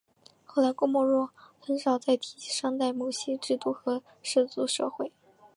[0.45, 1.29] 后来郭沫若
[1.59, 5.11] 很少再提及商代的母系制度和氏族社会。